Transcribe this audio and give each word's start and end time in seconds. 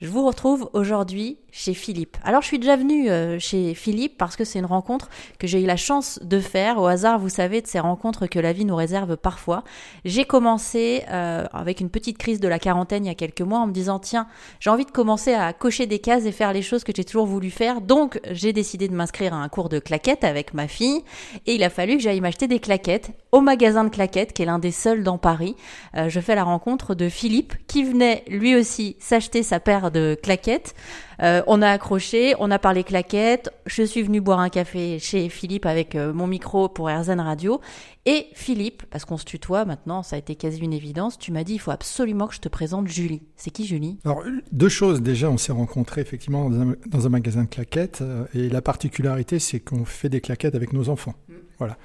Je 0.00 0.08
vous 0.08 0.26
retrouve 0.26 0.70
aujourd'hui 0.72 1.36
chez 1.52 1.74
Philippe. 1.74 2.16
Alors 2.24 2.42
je 2.42 2.46
suis 2.46 2.58
déjà 2.58 2.76
venue 2.76 3.10
euh, 3.10 3.38
chez 3.38 3.74
Philippe 3.74 4.16
parce 4.18 4.36
que 4.36 4.44
c'est 4.44 4.58
une 4.58 4.66
rencontre 4.66 5.08
que 5.38 5.46
j'ai 5.46 5.62
eu 5.62 5.66
la 5.66 5.76
chance 5.76 6.18
de 6.22 6.40
faire 6.40 6.78
au 6.78 6.86
hasard, 6.86 7.18
vous 7.18 7.28
savez, 7.28 7.60
de 7.60 7.66
ces 7.66 7.80
rencontres 7.80 8.26
que 8.26 8.38
la 8.38 8.52
vie 8.52 8.64
nous 8.64 8.76
réserve 8.76 9.16
parfois. 9.16 9.64
J'ai 10.04 10.24
commencé 10.24 11.04
euh, 11.10 11.44
avec 11.52 11.80
une 11.80 11.90
petite 11.90 12.18
crise 12.18 12.40
de 12.40 12.48
la 12.48 12.58
quarantaine 12.58 13.04
il 13.04 13.08
y 13.08 13.10
a 13.10 13.14
quelques 13.14 13.40
mois 13.40 13.58
en 13.58 13.66
me 13.66 13.72
disant 13.72 13.98
tiens, 13.98 14.26
j'ai 14.60 14.70
envie 14.70 14.84
de 14.84 14.90
commencer 14.90 15.34
à 15.34 15.52
cocher 15.52 15.86
des 15.86 15.98
cases 15.98 16.24
et 16.24 16.32
faire 16.32 16.52
les 16.52 16.62
choses 16.62 16.84
que 16.84 16.92
j'ai 16.94 17.04
toujours 17.04 17.26
voulu 17.26 17.50
faire. 17.50 17.80
Donc 17.80 18.20
j'ai 18.30 18.52
décidé 18.52 18.88
de 18.88 18.94
m'inscrire 18.94 19.34
à 19.34 19.38
un 19.38 19.48
cours 19.48 19.68
de 19.68 19.78
claquettes 19.78 20.24
avec 20.24 20.54
ma 20.54 20.68
fille 20.68 21.02
et 21.46 21.54
il 21.54 21.62
a 21.64 21.70
fallu 21.70 21.96
que 21.96 22.02
j'aille 22.02 22.20
m'acheter 22.20 22.48
des 22.48 22.60
claquettes 22.60 23.10
au 23.32 23.40
magasin 23.40 23.84
de 23.84 23.90
claquettes 23.90 24.32
qui 24.32 24.42
est 24.42 24.46
l'un 24.46 24.58
des 24.58 24.72
seuls 24.72 25.02
dans 25.02 25.18
Paris. 25.18 25.56
Euh, 25.96 26.08
je 26.08 26.20
fais 26.20 26.34
la 26.34 26.44
rencontre 26.44 26.94
de 26.94 27.08
Philippe 27.08 27.54
qui 27.66 27.84
venait 27.84 28.24
lui 28.28 28.54
aussi 28.54 28.96
s'acheter 28.98 29.42
sa 29.42 29.60
paire 29.60 29.90
de 29.90 30.18
claquettes. 30.20 30.74
Euh, 31.22 31.39
on 31.46 31.62
a 31.62 31.68
accroché, 31.68 32.34
on 32.38 32.50
a 32.50 32.58
parlé 32.58 32.84
claquettes. 32.84 33.50
Je 33.66 33.82
suis 33.82 34.02
venue 34.02 34.20
boire 34.20 34.40
un 34.40 34.48
café 34.48 34.98
chez 34.98 35.28
Philippe 35.28 35.66
avec 35.66 35.94
euh, 35.94 36.12
mon 36.12 36.26
micro 36.26 36.68
pour 36.68 36.88
RZN 36.88 37.20
Radio. 37.20 37.60
Et 38.06 38.28
Philippe, 38.34 38.84
parce 38.90 39.04
qu'on 39.04 39.18
se 39.18 39.24
tutoie 39.24 39.64
maintenant, 39.64 40.02
ça 40.02 40.16
a 40.16 40.18
été 40.18 40.34
quasi 40.34 40.60
une 40.60 40.72
évidence, 40.72 41.18
tu 41.18 41.32
m'as 41.32 41.44
dit 41.44 41.54
il 41.54 41.58
faut 41.58 41.70
absolument 41.70 42.26
que 42.26 42.34
je 42.34 42.40
te 42.40 42.48
présente 42.48 42.88
Julie. 42.88 43.22
C'est 43.36 43.50
qui 43.50 43.66
Julie? 43.66 43.98
Alors, 44.04 44.22
deux 44.52 44.68
choses. 44.68 45.02
Déjà, 45.02 45.30
on 45.30 45.36
s'est 45.36 45.52
rencontrés 45.52 46.00
effectivement 46.00 46.48
dans 46.50 47.06
un, 47.06 47.10
magasin 47.10 47.44
de 47.44 47.48
claquettes. 47.48 48.00
Euh, 48.00 48.24
et 48.34 48.48
la 48.48 48.62
particularité, 48.62 49.38
c'est 49.38 49.60
qu'on 49.60 49.84
fait 49.84 50.08
des 50.08 50.20
claquettes 50.20 50.54
avec 50.54 50.72
nos 50.72 50.88
enfants. 50.88 51.14
Mm. 51.28 51.34
Voilà. 51.58 51.76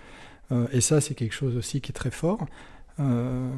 et 0.71 0.79
ça, 0.79 1.01
c'est 1.01 1.15
quelque 1.15 1.33
chose 1.33 1.57
aussi 1.57 1.81
qui 1.81 1.91
est 1.91 1.93
très 1.93 2.11
fort. 2.11 2.45
Euh, 2.99 3.49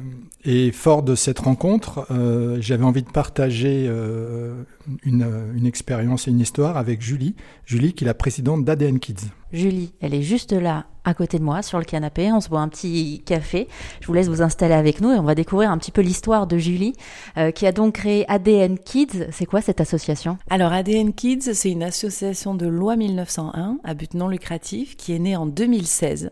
et 0.44 0.72
fort 0.72 1.02
de 1.02 1.14
cette 1.14 1.38
rencontre, 1.38 2.06
euh, 2.10 2.58
j'avais 2.60 2.84
envie 2.84 3.02
de 3.02 3.10
partager 3.10 3.86
euh, 3.88 4.64
une, 5.04 5.52
une, 5.54 5.66
expérience 5.66 6.28
et 6.28 6.30
une 6.30 6.40
histoire 6.40 6.76
avec 6.76 7.00
Julie. 7.00 7.34
Julie, 7.64 7.92
qui 7.92 8.04
est 8.04 8.06
la 8.06 8.14
présidente 8.14 8.64
d'ADN 8.64 8.98
Kids. 8.98 9.30
Julie, 9.52 9.94
elle 10.00 10.14
est 10.14 10.22
juste 10.22 10.52
là, 10.52 10.86
à 11.04 11.14
côté 11.14 11.38
de 11.38 11.44
moi, 11.44 11.62
sur 11.62 11.78
le 11.78 11.84
canapé. 11.84 12.30
On 12.32 12.40
se 12.40 12.48
boit 12.48 12.60
un 12.60 12.68
petit 12.68 13.22
café. 13.24 13.66
Je 14.00 14.06
vous 14.06 14.12
laisse 14.12 14.28
vous 14.28 14.42
installer 14.42 14.74
avec 14.74 15.00
nous 15.00 15.10
et 15.10 15.18
on 15.18 15.22
va 15.22 15.34
découvrir 15.34 15.70
un 15.70 15.78
petit 15.78 15.90
peu 15.90 16.02
l'histoire 16.02 16.46
de 16.46 16.58
Julie, 16.58 16.92
euh, 17.36 17.50
qui 17.50 17.66
a 17.66 17.72
donc 17.72 17.94
créé 17.94 18.30
ADN 18.30 18.78
Kids. 18.78 19.26
C'est 19.30 19.46
quoi 19.46 19.60
cette 19.60 19.80
association? 19.80 20.38
Alors, 20.50 20.72
ADN 20.72 21.12
Kids, 21.12 21.54
c'est 21.54 21.70
une 21.70 21.82
association 21.82 22.54
de 22.54 22.66
loi 22.66 22.96
1901 22.96 23.78
à 23.84 23.94
but 23.94 24.14
non 24.14 24.28
lucratif 24.28 24.96
qui 24.96 25.14
est 25.14 25.18
née 25.18 25.36
en 25.36 25.46
2016 25.46 26.30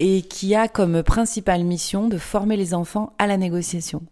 et 0.00 0.22
qui 0.22 0.54
a 0.54 0.68
comme 0.68 1.02
principale 1.02 1.64
mission 1.64 2.08
de 2.08 2.18
former 2.18 2.56
les 2.56 2.74
enfants 2.74 3.12
à 3.18 3.26
la 3.26 3.36
négociation. 3.36 4.02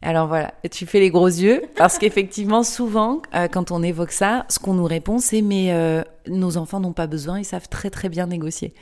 Alors 0.00 0.28
voilà, 0.28 0.52
tu 0.70 0.86
fais 0.86 1.00
les 1.00 1.10
gros 1.10 1.26
yeux 1.26 1.62
parce 1.76 1.98
qu'effectivement, 1.98 2.62
souvent, 2.62 3.20
euh, 3.34 3.48
quand 3.48 3.72
on 3.72 3.82
évoque 3.82 4.12
ça, 4.12 4.46
ce 4.48 4.60
qu'on 4.60 4.74
nous 4.74 4.84
répond, 4.84 5.18
c'est 5.18 5.42
mais 5.42 5.72
euh, 5.72 6.04
nos 6.28 6.56
enfants 6.56 6.80
n'ont 6.80 6.92
pas 6.92 7.06
besoin, 7.06 7.38
ils 7.38 7.44
savent 7.44 7.68
très 7.68 7.90
très 7.90 8.08
bien 8.08 8.26
négocier. 8.26 8.74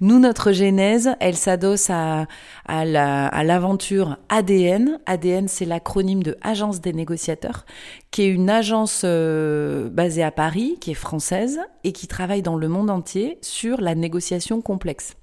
Nous, 0.00 0.18
notre 0.18 0.52
genèse, 0.52 1.10
elle 1.20 1.36
s'adosse 1.36 1.90
à, 1.90 2.26
l'aventure 2.66 4.16
ADN. 4.28 4.98
ADN, 5.06 5.48
c'est 5.48 5.64
l'acronyme 5.64 6.22
de 6.22 6.36
Agence 6.42 6.80
des 6.80 6.92
négociateurs, 6.92 7.64
qui 8.10 8.22
est 8.22 8.28
une 8.28 8.50
agence 8.50 9.02
euh, 9.04 9.88
basée 9.88 10.22
à 10.22 10.30
Paris, 10.30 10.76
qui 10.80 10.92
est 10.92 10.94
française 10.94 11.60
et 11.84 11.92
qui 11.92 12.06
travaille 12.06 12.42
dans 12.42 12.56
le 12.56 12.68
monde 12.68 12.90
entier 12.90 13.38
sur 13.42 13.80
la 13.80 13.94
négociation 13.94 14.60
complexe. 14.60 15.14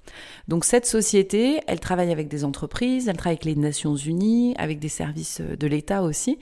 Donc 0.48 0.64
cette 0.64 0.86
société, 0.86 1.60
elle 1.66 1.80
travaille 1.80 2.12
avec 2.12 2.28
des 2.28 2.44
entreprises, 2.44 3.08
elle 3.08 3.16
travaille 3.16 3.34
avec 3.34 3.44
les 3.44 3.56
Nations 3.56 3.96
Unies, 3.96 4.54
avec 4.58 4.78
des 4.78 4.88
services 4.88 5.40
de 5.40 5.66
l'État 5.66 6.02
aussi, 6.02 6.38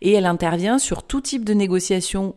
et 0.00 0.12
elle 0.12 0.26
intervient 0.26 0.78
sur 0.78 1.02
tout 1.02 1.20
type 1.20 1.44
de 1.44 1.54
négociation 1.54 2.34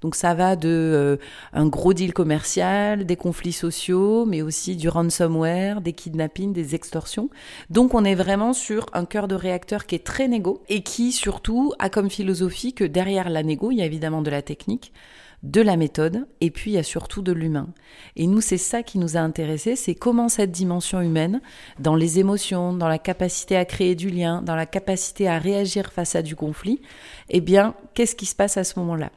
Donc 0.00 0.14
ça 0.14 0.34
va 0.34 0.56
de 0.56 0.68
euh, 0.68 1.16
un 1.52 1.66
gros 1.66 1.92
deal 1.92 2.12
commercial, 2.12 3.04
des 3.06 3.16
conflits 3.16 3.52
sociaux, 3.52 4.26
mais 4.26 4.42
aussi 4.42 4.76
du 4.76 4.88
ransomware, 4.88 5.80
des 5.80 5.92
kidnappings, 5.92 6.52
des 6.52 6.74
extorsions. 6.74 7.30
Donc 7.70 7.94
on 7.94 8.04
est 8.04 8.14
vraiment 8.14 8.52
sur 8.52 8.86
un 8.92 9.04
cœur 9.04 9.28
de 9.28 9.34
réacteur 9.34 9.86
qui 9.86 9.94
est 9.94 10.04
très 10.04 10.28
négo 10.28 10.62
et 10.68 10.82
qui 10.82 11.12
surtout 11.12 11.72
a 11.78 11.88
comme 11.88 12.10
philosophie 12.10 12.74
que 12.74 12.84
derrière 12.84 13.30
la 13.30 13.42
négo, 13.42 13.70
il 13.70 13.78
y 13.78 13.82
a 13.82 13.86
évidemment 13.86 14.22
de 14.22 14.30
la 14.30 14.42
technique, 14.42 14.92
de 15.46 15.60
la 15.60 15.76
méthode 15.76 16.26
et 16.40 16.50
puis 16.50 16.72
il 16.72 16.74
y 16.74 16.78
a 16.78 16.82
surtout 16.82 17.22
de 17.22 17.32
l'humain. 17.32 17.68
Et 18.16 18.26
nous, 18.26 18.40
c'est 18.40 18.58
ça 18.58 18.82
qui 18.82 18.98
nous 18.98 19.16
a 19.16 19.20
intéressés, 19.20 19.76
c'est 19.76 19.94
comment 19.94 20.28
cette 20.28 20.50
dimension 20.50 21.00
humaine, 21.00 21.40
dans 21.78 21.94
les 21.94 22.18
émotions, 22.18 22.72
dans 22.72 22.88
la 22.88 22.98
capacité 22.98 23.56
à 23.56 23.64
créer 23.64 23.94
du 23.94 24.10
lien, 24.10 24.42
dans 24.42 24.56
la 24.56 24.66
capacité 24.66 25.28
à 25.28 25.38
réagir 25.38 25.92
face 25.92 26.16
à 26.16 26.22
du 26.22 26.34
conflit, 26.34 26.82
eh 27.30 27.40
bien, 27.40 27.74
qu'est-ce 27.94 28.16
qui 28.16 28.26
se 28.26 28.34
passe 28.34 28.56
à 28.56 28.64
ce 28.64 28.78
moment-là? 28.80 29.12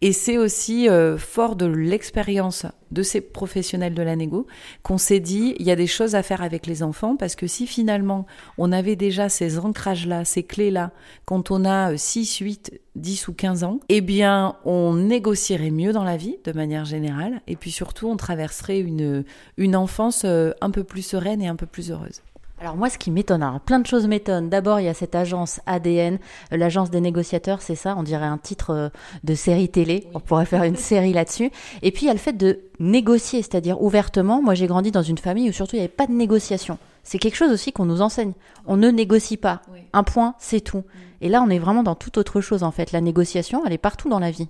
Et 0.00 0.12
c'est 0.12 0.38
aussi 0.38 0.88
euh, 0.88 1.16
fort 1.16 1.54
de 1.54 1.66
l'expérience 1.66 2.66
de 2.90 3.02
ces 3.02 3.20
professionnels 3.20 3.94
de 3.94 4.02
la 4.02 4.16
négo 4.16 4.46
qu'on 4.82 4.98
s'est 4.98 5.20
dit, 5.20 5.54
il 5.58 5.66
y 5.66 5.70
a 5.70 5.76
des 5.76 5.86
choses 5.86 6.14
à 6.14 6.22
faire 6.22 6.42
avec 6.42 6.66
les 6.66 6.82
enfants, 6.82 7.16
parce 7.16 7.36
que 7.36 7.46
si 7.46 7.66
finalement 7.66 8.26
on 8.56 8.72
avait 8.72 8.96
déjà 8.96 9.28
ces 9.28 9.58
ancrages-là, 9.58 10.24
ces 10.24 10.42
clés-là, 10.42 10.92
quand 11.24 11.50
on 11.50 11.64
a 11.64 11.96
6, 11.96 12.38
8, 12.38 12.80
10 12.96 13.28
ou 13.28 13.32
15 13.32 13.64
ans, 13.64 13.80
eh 13.88 14.00
bien 14.00 14.56
on 14.64 14.94
négocierait 14.94 15.70
mieux 15.70 15.92
dans 15.92 16.04
la 16.04 16.16
vie, 16.16 16.36
de 16.44 16.52
manière 16.52 16.84
générale, 16.84 17.40
et 17.46 17.56
puis 17.56 17.70
surtout 17.70 18.08
on 18.08 18.16
traverserait 18.16 18.80
une, 18.80 19.24
une 19.56 19.76
enfance 19.76 20.22
euh, 20.24 20.52
un 20.60 20.70
peu 20.70 20.84
plus 20.84 21.02
sereine 21.02 21.42
et 21.42 21.48
un 21.48 21.56
peu 21.56 21.66
plus 21.66 21.90
heureuse. 21.90 22.22
Alors 22.60 22.76
moi, 22.76 22.90
ce 22.90 22.98
qui 22.98 23.12
m'étonne, 23.12 23.46
plein 23.64 23.78
de 23.78 23.86
choses 23.86 24.08
m'étonnent. 24.08 24.48
D'abord, 24.48 24.80
il 24.80 24.86
y 24.86 24.88
a 24.88 24.94
cette 24.94 25.14
agence 25.14 25.60
ADN, 25.66 26.18
l'agence 26.50 26.90
des 26.90 27.00
négociateurs, 27.00 27.62
c'est 27.62 27.76
ça, 27.76 27.94
on 27.96 28.02
dirait 28.02 28.26
un 28.26 28.38
titre 28.38 28.70
euh, 28.70 28.88
de 29.22 29.34
série 29.36 29.68
télé. 29.68 30.08
On 30.12 30.18
pourrait 30.18 30.44
faire 30.44 30.64
une 30.64 30.76
série 30.90 31.12
là-dessus. 31.12 31.52
Et 31.82 31.92
puis 31.92 32.04
il 32.04 32.06
y 32.06 32.10
a 32.10 32.14
le 32.14 32.18
fait 32.18 32.32
de 32.32 32.60
négocier, 32.80 33.42
c'est-à-dire 33.42 33.80
ouvertement. 33.80 34.42
Moi, 34.42 34.54
j'ai 34.54 34.66
grandi 34.66 34.90
dans 34.90 35.02
une 35.02 35.18
famille 35.18 35.48
où 35.48 35.52
surtout 35.52 35.76
il 35.76 35.80
n'y 35.80 35.84
avait 35.84 35.88
pas 35.88 36.08
de 36.08 36.12
négociation. 36.12 36.78
C'est 37.04 37.18
quelque 37.18 37.36
chose 37.36 37.52
aussi 37.52 37.72
qu'on 37.72 37.84
nous 37.84 38.02
enseigne. 38.02 38.32
On 38.66 38.76
ne 38.76 38.90
négocie 38.90 39.36
pas. 39.36 39.62
Un 39.92 40.02
point, 40.02 40.34
c'est 40.40 40.60
tout. 40.60 40.78
Mm. 40.78 40.82
Et 41.20 41.28
là, 41.28 41.42
on 41.42 41.50
est 41.50 41.60
vraiment 41.60 41.84
dans 41.84 41.94
toute 41.94 42.18
autre 42.18 42.40
chose 42.40 42.64
en 42.64 42.72
fait. 42.72 42.90
La 42.90 43.00
négociation, 43.00 43.62
elle 43.64 43.72
est 43.72 43.78
partout 43.78 44.08
dans 44.08 44.18
la 44.18 44.32
vie. 44.32 44.48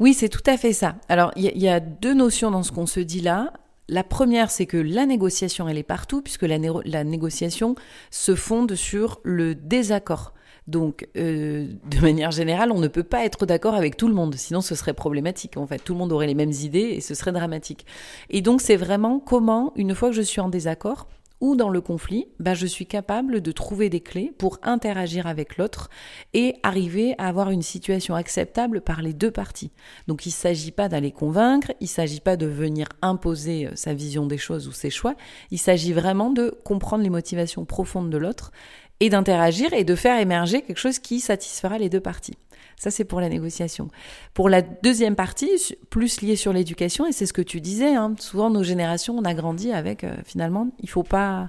Oui, 0.00 0.14
c'est 0.14 0.28
tout 0.28 0.42
à 0.46 0.56
fait 0.56 0.72
ça. 0.72 0.96
Alors, 1.08 1.30
il 1.36 1.44
y, 1.44 1.60
y, 1.60 1.68
a 1.68 1.80
deux 1.80 2.12
notions 2.12 2.50
dans 2.50 2.62
ce 2.62 2.72
qu'on 2.72 2.86
se 2.86 3.00
dit 3.00 3.20
là. 3.20 3.52
La 3.88 4.02
première, 4.02 4.50
c'est 4.50 4.66
que 4.66 4.76
la 4.76 5.06
négociation, 5.06 5.68
elle 5.68 5.78
est 5.78 5.84
partout, 5.84 6.20
puisque 6.20 6.42
la, 6.42 7.04
négociation 7.04 7.76
se 8.10 8.34
fonde 8.34 8.74
sur 8.74 9.20
le 9.22 9.54
désaccord. 9.54 10.34
Donc, 10.66 11.06
euh, 11.16 11.68
de 11.88 12.00
manière 12.00 12.32
générale, 12.32 12.72
on 12.72 12.80
ne 12.80 12.88
peut 12.88 13.04
pas 13.04 13.24
être 13.24 13.46
d'accord 13.46 13.74
avec 13.74 13.96
tout 13.96 14.08
le 14.08 14.14
monde, 14.14 14.34
sinon 14.34 14.60
ce 14.60 14.74
serait 14.74 14.94
problématique. 14.94 15.56
En 15.56 15.66
fait, 15.68 15.78
tout 15.78 15.92
le 15.92 16.00
monde 16.00 16.10
aurait 16.10 16.26
les 16.26 16.34
mêmes 16.34 16.50
idées 16.50 16.94
et 16.96 17.00
ce 17.00 17.14
serait 17.14 17.30
dramatique. 17.30 17.86
Et 18.30 18.42
donc, 18.42 18.60
c'est 18.60 18.74
vraiment 18.74 19.20
comment, 19.20 19.72
une 19.76 19.94
fois 19.94 20.08
que 20.08 20.16
je 20.16 20.22
suis 20.22 20.40
en 20.40 20.48
désaccord, 20.48 21.06
ou 21.40 21.56
dans 21.56 21.68
le 21.68 21.80
conflit, 21.80 22.26
bah, 22.40 22.54
je 22.54 22.66
suis 22.66 22.86
capable 22.86 23.40
de 23.40 23.52
trouver 23.52 23.90
des 23.90 24.00
clés 24.00 24.32
pour 24.38 24.58
interagir 24.62 25.26
avec 25.26 25.56
l'autre 25.56 25.90
et 26.34 26.56
arriver 26.62 27.14
à 27.18 27.28
avoir 27.28 27.50
une 27.50 27.62
situation 27.62 28.14
acceptable 28.14 28.80
par 28.80 29.02
les 29.02 29.12
deux 29.12 29.30
parties. 29.30 29.70
Donc 30.06 30.26
il 30.26 30.30
ne 30.30 30.34
s'agit 30.34 30.72
pas 30.72 30.88
d'aller 30.88 31.12
convaincre, 31.12 31.72
il 31.80 31.84
ne 31.84 31.88
s'agit 31.88 32.20
pas 32.20 32.36
de 32.36 32.46
venir 32.46 32.88
imposer 33.02 33.66
euh, 33.66 33.72
sa 33.74 33.92
vision 33.92 34.26
des 34.26 34.38
choses 34.38 34.66
ou 34.68 34.72
ses 34.72 34.90
choix, 34.90 35.14
il 35.50 35.58
s'agit 35.58 35.92
vraiment 35.92 36.30
de 36.30 36.56
comprendre 36.64 37.02
les 37.02 37.10
motivations 37.10 37.64
profondes 37.64 38.10
de 38.10 38.18
l'autre 38.18 38.52
et 39.00 39.10
d'interagir 39.10 39.72
et 39.72 39.84
de 39.84 39.94
faire 39.94 40.18
émerger 40.18 40.62
quelque 40.62 40.78
chose 40.78 40.98
qui 40.98 41.20
satisfera 41.20 41.78
les 41.78 41.88
deux 41.88 42.00
parties. 42.00 42.36
Ça, 42.78 42.90
c'est 42.90 43.04
pour 43.04 43.20
la 43.20 43.28
négociation. 43.28 43.88
Pour 44.34 44.48
la 44.48 44.60
deuxième 44.60 45.16
partie, 45.16 45.50
plus 45.88 46.20
liée 46.20 46.36
sur 46.36 46.52
l'éducation, 46.52 47.06
et 47.06 47.12
c'est 47.12 47.26
ce 47.26 47.32
que 47.32 47.42
tu 47.42 47.60
disais, 47.60 47.94
hein, 47.94 48.14
souvent 48.18 48.50
nos 48.50 48.62
générations, 48.62 49.16
on 49.16 49.24
a 49.24 49.34
grandi 49.34 49.72
avec, 49.72 50.04
euh, 50.04 50.14
finalement, 50.24 50.68
il 50.80 50.88
faut 50.88 51.02
pas... 51.02 51.48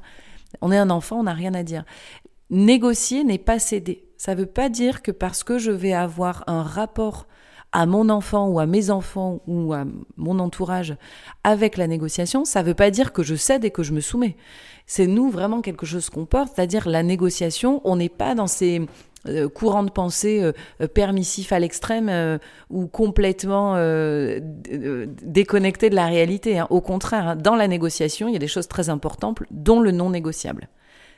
On 0.61 0.71
est 0.71 0.77
un 0.77 0.89
enfant, 0.89 1.19
on 1.19 1.23
n'a 1.23 1.33
rien 1.33 1.53
à 1.53 1.63
dire. 1.63 1.83
Négocier 2.49 3.25
n'est 3.25 3.37
pas 3.37 3.59
céder. 3.59 4.05
Ça 4.15 4.33
ne 4.33 4.39
veut 4.39 4.45
pas 4.45 4.69
dire 4.69 5.01
que 5.01 5.11
parce 5.11 5.43
que 5.43 5.57
je 5.57 5.71
vais 5.71 5.91
avoir 5.91 6.45
un 6.47 6.63
rapport 6.63 7.27
à 7.71 7.85
mon 7.85 8.09
enfant 8.09 8.47
ou 8.47 8.59
à 8.59 8.65
mes 8.65 8.89
enfants 8.89 9.41
ou 9.47 9.73
à 9.73 9.85
mon 10.15 10.39
entourage 10.39 10.95
avec 11.43 11.77
la 11.77 11.87
négociation, 11.87 12.45
ça 12.45 12.61
ne 12.61 12.67
veut 12.67 12.73
pas 12.73 12.91
dire 12.91 13.13
que 13.13 13.23
je 13.23 13.35
cède 13.35 13.65
et 13.65 13.71
que 13.71 13.83
je 13.83 13.93
me 13.93 13.99
soumets. 13.99 14.35
C'est 14.85 15.07
nous 15.07 15.29
vraiment 15.29 15.61
quelque 15.61 15.85
chose 15.85 16.09
qu'on 16.09 16.25
porte, 16.25 16.53
c'est-à-dire 16.55 16.87
la 16.87 17.03
négociation, 17.03 17.81
on 17.83 17.97
n'est 17.97 18.09
pas 18.09 18.35
dans 18.35 18.47
ces 18.47 18.87
euh, 19.27 19.49
courant 19.49 19.83
de 19.83 19.89
pensée 19.89 20.41
euh, 20.41 20.51
euh, 20.81 20.87
permissif 20.87 21.51
à 21.51 21.59
l'extrême 21.59 22.39
ou 22.69 22.87
complètement 22.87 23.75
déconnecté 25.23 25.89
de 25.89 25.95
la 25.95 26.07
réalité. 26.07 26.59
Hein. 26.59 26.67
Au 26.69 26.81
contraire, 26.81 27.29
hein, 27.29 27.35
dans 27.35 27.55
la 27.55 27.67
négociation, 27.67 28.27
il 28.27 28.33
y 28.33 28.35
a 28.35 28.39
des 28.39 28.47
choses 28.47 28.67
très 28.67 28.89
importantes, 28.89 29.39
dont 29.51 29.79
le 29.79 29.91
non 29.91 30.09
négociable. 30.09 30.69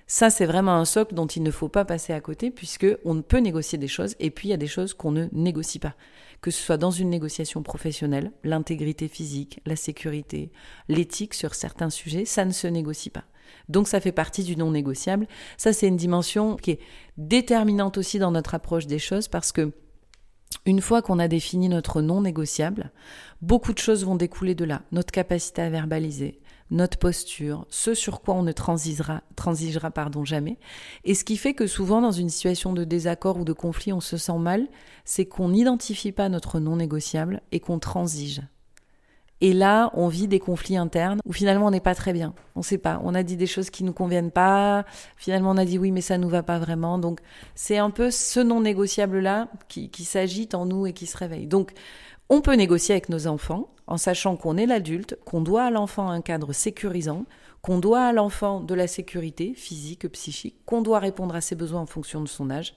Ça, 0.08 0.30
c'est 0.30 0.46
vraiment 0.46 0.74
un 0.74 0.86
socle 0.86 1.14
dont 1.14 1.28
il 1.28 1.44
ne 1.44 1.52
faut 1.52 1.68
pas 1.68 1.86
passer 1.86 2.14
à 2.14 2.20
côté, 2.20 2.50
puisque 2.50 2.88
on 3.06 3.22
peut 3.22 3.38
négocier 3.38 3.78
des 3.78 3.88
choses, 3.88 4.16
et 4.20 4.32
puis 4.32 4.48
il 4.48 4.52
y 4.52 4.56
a 4.56 4.58
des 4.58 4.68
choses 4.68 4.94
qu'on 4.94 5.12
ne 5.12 5.28
négocie 5.32 5.80
pas. 5.80 5.94
Que 6.42 6.52
ce 6.52 6.62
soit 6.62 6.78
dans 6.78 6.92
une 6.92 7.10
négociation 7.10 7.64
professionnelle, 7.64 8.32
l'intégrité 8.44 9.08
physique, 9.08 9.60
la 9.66 9.76
sécurité, 9.76 10.52
l'éthique 10.88 11.34
sur 11.34 11.54
certains 11.54 11.90
sujets, 11.90 12.26
ça 12.26 12.46
ne 12.46 12.52
se 12.52 12.68
négocie 12.68 13.10
pas. 13.10 13.26
Donc 13.68 13.88
ça 13.88 14.00
fait 14.00 14.12
partie 14.12 14.44
du 14.44 14.56
non 14.56 14.72
négociable. 14.72 15.28
Ça, 15.58 15.74
c'est 15.74 15.88
une 15.88 15.98
dimension 15.98 16.56
qui 16.56 16.72
est 16.72 16.80
déterminante 17.18 17.98
aussi 17.98 18.20
dans 18.20 18.32
notre 18.32 18.56
approche 18.56 18.88
des 18.88 19.00
choses 19.00 19.28
parce 19.28 19.52
que 19.52 19.72
Une 20.66 20.82
fois 20.82 21.02
qu'on 21.02 21.20
a 21.20 21.28
défini 21.28 21.70
notre 21.70 22.02
non 22.02 22.22
négociable, 22.22 22.92
beaucoup 23.42 23.74
de 23.74 23.78
choses 23.78 24.04
vont 24.04 24.16
découler 24.16 24.56
de 24.56 24.66
là. 24.66 24.82
Notre 24.92 25.12
capacité 25.12 25.62
à 25.62 25.70
verbaliser, 25.70 26.40
notre 26.72 26.98
posture, 26.98 27.66
ce 27.70 27.94
sur 27.94 28.22
quoi 28.22 28.36
on 28.36 28.44
ne 28.44 28.52
transigera, 28.52 29.22
transigera 29.36 29.92
pardon, 29.92 30.24
jamais. 30.24 30.58
Et 31.04 31.16
ce 31.16 31.24
qui 31.24 31.38
fait 31.38 31.54
que 31.54 31.68
souvent 31.68 32.02
dans 32.02 32.12
une 32.12 32.30
situation 32.30 32.74
de 32.74 32.84
désaccord 32.84 33.40
ou 33.40 33.46
de 33.46 33.54
conflit, 33.54 33.94
on 33.94 34.02
se 34.02 34.18
sent 34.18 34.38
mal, 34.38 34.68
c'est 35.06 35.26
qu'on 35.26 35.50
n'identifie 35.50 36.12
pas 36.12 36.30
notre 36.30 36.60
non 36.60 36.76
négociable 36.76 37.42
et 37.52 37.60
qu'on 37.60 37.80
transige. 37.80 38.42
Et 39.42 39.54
là, 39.54 39.90
on 39.94 40.10
vit 40.10 40.28
des 40.28 40.40
conflits 40.40 40.76
internes 40.76 41.22
où 41.26 41.32
finalement 41.32 41.68
on 41.68 41.72
n'est 41.72 41.80
pas 41.80 41.96
très 41.96 42.12
bien. 42.12 42.34
On 42.56 42.62
sait 42.62 42.78
pas. 42.78 43.00
On 43.04 43.16
a 43.16 43.24
dit 43.24 43.38
des 43.38 43.48
choses 43.48 43.70
qui 43.70 43.86
nous 43.86 43.94
conviennent 43.94 44.32
pas. 44.32 44.86
Finalement, 45.16 45.52
on 45.52 45.58
a 45.58 45.64
dit 45.64 45.78
oui, 45.78 45.92
mais 45.92 46.02
ça 46.02 46.18
nous 46.18 46.28
va 46.28 46.44
pas 46.44 46.60
vraiment. 46.60 47.00
Donc, 47.00 47.22
c'est 47.56 47.78
un 47.78 47.90
peu 47.90 48.12
ce 48.12 48.42
non 48.42 48.60
négociable 48.60 49.20
là 49.20 49.48
qui, 49.70 49.90
qui 49.90 50.04
s'agite 50.04 50.56
en 50.56 50.66
nous 50.66 50.88
et 50.88 50.94
qui 50.94 51.06
se 51.06 51.16
réveille. 51.18 51.48
Donc, 51.48 51.72
on 52.30 52.42
peut 52.42 52.54
négocier 52.54 52.94
avec 52.94 53.10
nos 53.10 53.28
enfants 53.28 53.74
en 53.88 53.98
sachant 53.98 54.36
qu'on 54.36 54.58
est 54.58 54.68
l'adulte, 54.68 55.18
qu'on 55.26 55.42
doit 55.42 55.64
à 55.64 55.72
l'enfant 55.72 56.10
un 56.10 56.22
cadre 56.22 56.54
sécurisant, 56.54 57.26
qu'on 57.64 57.80
doit 57.80 58.04
à 58.04 58.14
l'enfant 58.14 58.62
de 58.62 58.76
la 58.76 58.88
sécurité 58.88 59.54
physique, 59.56 60.08
psychique, 60.10 60.64
qu'on 60.66 60.84
doit 60.84 61.00
répondre 61.00 61.36
à 61.36 61.42
ses 61.42 61.56
besoins 61.56 61.82
en 61.82 61.88
fonction 61.88 62.22
de 62.22 62.28
son 62.28 62.52
âge. 62.52 62.76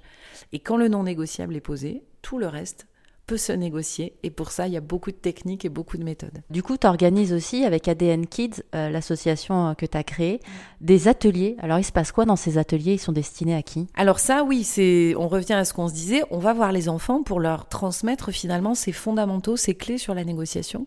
Et 0.53 0.59
quand 0.59 0.79
le 0.79 0.89
non 0.89 1.03
négociable 1.03 1.55
est 1.55 1.61
posé, 1.61 2.03
tout 2.23 2.39
le 2.39 2.47
reste 2.47 2.87
peut 3.33 3.39
se 3.39 3.53
négocier 3.53 4.13
et 4.23 4.31
pour 4.31 4.51
ça 4.51 4.67
il 4.67 4.75
y 4.75 4.77
a 4.77 4.83
beaucoup 4.83 5.11
de 5.11 5.17
techniques 5.17 5.65
et 5.65 5.71
beaucoup 5.71 5.97
de 5.97 6.05
méthodes. 6.05 6.43
Du 6.51 6.63
coup, 6.63 6.77
tu 6.77 6.87
organises 6.87 7.33
aussi 7.33 7.65
avec 7.65 7.89
ADN 7.89 8.27
Kids, 8.27 8.63
euh, 8.75 8.91
l'association 8.91 9.69
euh, 9.69 9.73
que 9.73 9.87
tu 9.87 9.97
as 9.97 10.05
créée, 10.05 10.39
des 10.83 11.09
ateliers. 11.09 11.57
Alors 11.61 11.79
il 11.79 11.85
se 11.85 11.93
passe 11.93 12.13
quoi 12.13 12.27
dans 12.27 12.37
ces 12.37 12.59
ateliers? 12.59 12.93
Ils 12.93 12.99
sont 12.99 13.13
destinés 13.13 13.55
à 13.55 13.63
qui? 13.63 13.87
Alors 13.95 14.19
ça 14.19 14.45
oui, 14.45 14.65
c'est 14.65 15.15
on 15.17 15.29
revient 15.29 15.55
à 15.55 15.65
ce 15.65 15.73
qu'on 15.73 15.89
se 15.89 15.95
disait, 15.95 16.25
on 16.31 16.41
va 16.41 16.53
voir 16.53 16.73
les 16.73 16.91
enfants 16.91 17.23
pour 17.23 17.41
leur 17.41 17.71
transmettre 17.71 18.33
finalement 18.33 18.75
ces 18.75 18.93
fondamentaux, 18.93 19.57
ces 19.57 19.75
clés 19.75 19.97
sur 19.97 20.15
la 20.15 20.25
négociation. 20.25 20.87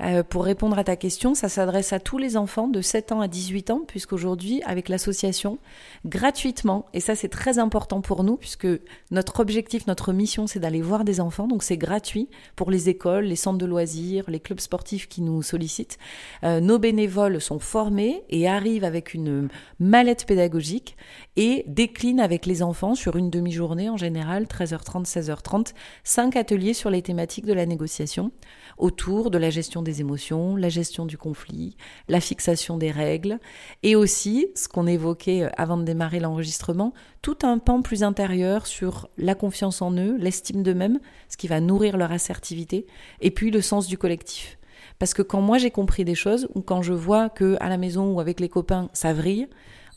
Euh, 0.00 0.24
pour 0.24 0.44
répondre 0.44 0.76
à 0.76 0.82
ta 0.82 0.96
question, 0.96 1.36
ça 1.36 1.48
s'adresse 1.48 1.92
à 1.92 2.00
tous 2.00 2.18
les 2.18 2.36
enfants 2.36 2.66
de 2.66 2.80
7 2.80 3.12
ans 3.12 3.20
à 3.20 3.28
18 3.28 3.70
ans 3.70 3.82
puisqu'aujourd'hui 3.86 4.62
avec 4.64 4.88
l'association 4.88 5.58
gratuitement 6.04 6.86
et 6.92 6.98
ça 6.98 7.14
c'est 7.14 7.28
très 7.28 7.60
important 7.60 8.00
pour 8.00 8.24
nous 8.24 8.36
puisque 8.36 8.66
notre 9.12 9.38
objectif, 9.38 9.86
notre 9.86 10.12
mission 10.12 10.48
c'est 10.48 10.58
d'aller 10.58 10.82
voir 10.82 11.04
des 11.04 11.20
enfants 11.20 11.46
donc 11.46 11.62
c'est 11.62 11.76
gratuit 11.84 12.28
pour 12.56 12.70
les 12.70 12.88
écoles, 12.88 13.24
les 13.24 13.36
centres 13.36 13.58
de 13.58 13.66
loisirs, 13.66 14.24
les 14.28 14.40
clubs 14.40 14.60
sportifs 14.60 15.08
qui 15.08 15.22
nous 15.22 15.42
sollicitent. 15.42 15.98
Euh, 16.42 16.60
nos 16.60 16.78
bénévoles 16.78 17.40
sont 17.40 17.58
formés 17.58 18.22
et 18.30 18.48
arrivent 18.48 18.84
avec 18.84 19.14
une 19.14 19.48
mallette 19.78 20.26
pédagogique 20.26 20.96
et 21.36 21.64
déclinent 21.66 22.20
avec 22.20 22.46
les 22.46 22.62
enfants 22.62 22.94
sur 22.94 23.16
une 23.16 23.30
demi-journée 23.30 23.88
en 23.88 23.96
général, 23.96 24.44
13h30, 24.44 25.04
16h30, 25.06 25.72
cinq 26.04 26.36
ateliers 26.36 26.74
sur 26.74 26.90
les 26.90 27.02
thématiques 27.02 27.46
de 27.46 27.52
la 27.52 27.66
négociation 27.66 28.30
autour 28.78 29.30
de 29.30 29.38
la 29.38 29.50
gestion 29.50 29.82
des 29.82 30.00
émotions, 30.00 30.56
la 30.56 30.68
gestion 30.68 31.06
du 31.06 31.18
conflit, 31.18 31.76
la 32.08 32.20
fixation 32.20 32.76
des 32.78 32.90
règles 32.90 33.38
et 33.82 33.96
aussi 33.96 34.48
ce 34.54 34.68
qu'on 34.68 34.86
évoquait 34.86 35.44
euh, 35.44 35.50
avant 35.56 35.76
de 35.76 35.84
démarrer 35.84 36.20
l'enregistrement, 36.20 36.92
tout 37.22 37.38
un 37.42 37.58
pan 37.58 37.82
plus 37.82 38.02
intérieur 38.02 38.66
sur 38.66 39.08
la 39.16 39.34
confiance 39.34 39.82
en 39.82 39.92
eux, 39.96 40.16
l'estime 40.18 40.62
d'eux-mêmes, 40.62 41.00
ce 41.28 41.36
qui 41.36 41.48
va 41.48 41.60
nourrir 41.64 41.96
leur 41.96 42.12
assertivité, 42.12 42.86
et 43.20 43.30
puis 43.30 43.50
le 43.50 43.60
sens 43.60 43.86
du 43.86 43.98
collectif. 43.98 44.58
Parce 44.98 45.14
que 45.14 45.22
quand 45.22 45.40
moi 45.40 45.58
j'ai 45.58 45.70
compris 45.70 46.04
des 46.04 46.14
choses, 46.14 46.48
ou 46.54 46.60
quand 46.60 46.82
je 46.82 46.92
vois 46.92 47.28
que 47.28 47.56
à 47.60 47.68
la 47.68 47.76
maison 47.76 48.12
ou 48.12 48.20
avec 48.20 48.40
les 48.40 48.48
copains 48.48 48.90
ça 48.92 49.12
vrille, 49.12 49.48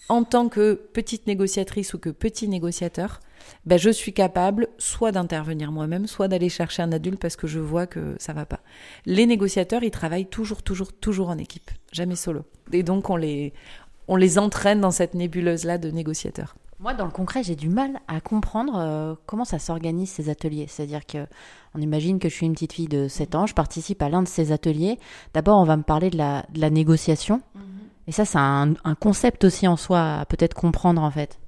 en 0.10 0.24
tant 0.24 0.48
que 0.50 0.74
petite 0.94 1.28
négociatrice 1.28 1.94
ou 1.94 2.00
que 2.00 2.10
petit 2.10 2.48
négociateur, 2.48 3.20
ben 3.66 3.78
je 3.78 3.90
suis 3.90 4.14
capable 4.14 4.68
soit 4.78 5.12
d'intervenir 5.12 5.72
moi-même, 5.72 6.08
soit 6.08 6.28
d'aller 6.28 6.50
chercher 6.50 6.82
un 6.82 6.92
adulte 6.92 7.20
parce 7.20 7.36
que 7.36 7.48
je 7.48 7.60
vois 7.60 7.88
que 7.88 8.16
ça 8.18 8.34
va 8.34 8.46
pas. 8.46 8.62
Les 9.06 9.26
négociateurs, 9.26 9.84
ils 9.84 9.92
travaillent 9.92 10.28
toujours, 10.28 10.64
toujours, 10.64 10.94
toujours 10.94 11.30
en 11.30 11.38
équipe, 11.38 11.72
jamais 11.92 12.16
solo. 12.16 12.46
Et 12.72 12.84
donc 12.84 13.10
on 13.10 13.16
les, 13.16 13.54
on 14.08 14.16
les 14.16 14.40
entraîne 14.40 14.82
dans 14.82 14.92
cette 14.92 15.14
nébuleuse-là 15.14 15.78
de 15.78 15.92
négociateurs. 15.92 16.56
Moi, 16.80 16.94
dans 16.94 17.06
le 17.06 17.12
concret, 17.12 17.42
j'ai 17.42 17.56
du 17.56 17.70
mal 17.70 18.00
à 18.08 18.22
comprendre 18.22 18.74
euh, 18.78 19.16
comment 19.26 19.46
ça 19.46 19.58
s'organise 19.58 20.12
ces 20.12 20.30
ateliers. 20.30 20.68
C'est-à-dire 20.68 21.06
que 21.08 21.26
on 21.74 21.82
imagine 21.82 22.20
que 22.20 22.30
je 22.30 22.36
suis 22.36 22.46
une 22.46 22.54
petite 22.54 22.74
fille 22.74 22.88
de 22.88 23.08
7 23.08 23.34
ans, 23.34 23.48
je 23.48 23.56
participe 23.56 24.02
à 24.04 24.10
l'un 24.10 24.22
de 24.22 24.28
ces 24.28 24.52
ateliers. 24.52 25.00
D'abord, 25.34 25.58
on 25.60 25.64
va 25.64 25.76
me 25.76 25.84
parler 25.84 26.12
de 26.12 26.18
la, 26.18 26.46
de 26.54 26.62
la 26.62 26.70
négociation. 26.70 27.42
Mhm. 27.56 27.62
Et 28.08 28.12
ça, 28.12 28.26
c'est 28.26 28.38
un, 28.38 28.74
un, 28.84 28.96
concept 28.96 29.44
aussi 29.44 29.68
en 29.68 29.76
soi 29.76 30.20
à 30.20 30.26
peut-être 30.26 30.54
comprendre 30.54 31.02
en 31.02 31.12
fait. 31.12 31.40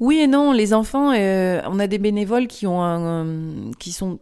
Oui 0.00 0.18
et 0.18 0.26
non, 0.26 0.52
les 0.52 0.74
enfants, 0.74 1.12
euh, 1.12 1.60
on 1.66 1.78
a 1.78 1.86
des 1.86 1.98
bénévoles 1.98 2.46
qui 2.46 2.66
ont 2.66 2.82
un, 2.82 3.70
qui 3.78 3.92
sont 3.92 4.18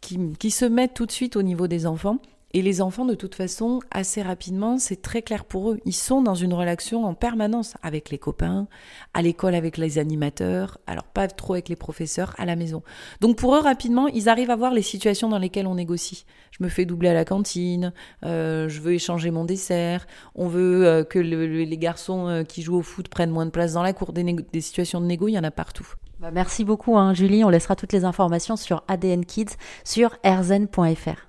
qui, 0.00 0.32
qui 0.38 0.50
se 0.50 0.64
mettent 0.66 0.94
tout 0.94 1.06
de 1.06 1.12
suite 1.12 1.36
au 1.36 1.42
niveau 1.42 1.66
des 1.66 1.86
enfants 1.86 2.18
et 2.54 2.62
les 2.62 2.80
enfants, 2.80 3.04
de 3.04 3.16
toute 3.16 3.34
façon, 3.34 3.80
assez 3.90 4.22
rapidement, 4.22 4.78
c'est 4.78 5.02
très 5.02 5.22
clair 5.22 5.44
pour 5.44 5.72
eux. 5.72 5.80
Ils 5.84 5.92
sont 5.92 6.22
dans 6.22 6.36
une 6.36 6.54
relation 6.54 7.04
en 7.04 7.12
permanence 7.12 7.74
avec 7.82 8.10
les 8.10 8.18
copains, 8.18 8.68
à 9.12 9.22
l'école 9.22 9.56
avec 9.56 9.76
les 9.76 9.98
animateurs, 9.98 10.78
alors 10.86 11.02
pas 11.02 11.26
trop 11.26 11.54
avec 11.54 11.68
les 11.68 11.74
professeurs, 11.74 12.32
à 12.38 12.46
la 12.46 12.54
maison. 12.54 12.84
Donc 13.20 13.36
pour 13.36 13.56
eux, 13.56 13.60
rapidement, 13.60 14.06
ils 14.06 14.28
arrivent 14.28 14.52
à 14.52 14.56
voir 14.56 14.72
les 14.72 14.82
situations 14.82 15.28
dans 15.28 15.40
lesquelles 15.40 15.66
on 15.66 15.74
négocie. 15.74 16.26
Je 16.52 16.62
me 16.62 16.68
fais 16.68 16.84
doubler 16.84 17.08
à 17.08 17.14
la 17.14 17.24
cantine, 17.24 17.92
euh, 18.24 18.68
je 18.68 18.80
veux 18.80 18.92
échanger 18.92 19.32
mon 19.32 19.44
dessert, 19.44 20.06
on 20.36 20.46
veut 20.46 20.86
euh, 20.86 21.02
que 21.02 21.18
les 21.18 21.78
garçons 21.78 22.28
euh, 22.28 22.44
qui 22.44 22.62
jouent 22.62 22.76
au 22.76 22.82
foot 22.82 23.08
prennent 23.08 23.30
moins 23.30 23.46
de 23.46 23.50
place 23.50 23.72
dans 23.72 23.82
la 23.82 23.92
cour. 23.92 24.12
Des, 24.12 24.60
situations 24.60 25.00
de 25.00 25.06
négo, 25.06 25.26
il 25.26 25.32
y 25.32 25.38
en 25.40 25.44
a 25.44 25.50
partout. 25.50 25.88
Bah, 26.20 26.30
merci 26.32 26.64
beaucoup, 26.64 26.96
hein, 26.96 27.14
Julie. 27.14 27.42
On 27.42 27.48
laissera 27.48 27.74
toutes 27.74 27.92
les 27.92 28.04
informations 28.04 28.54
sur 28.54 28.84
ADN 28.86 29.24
Kids 29.24 29.56
sur 29.82 30.16
erzen.fr. 30.22 31.26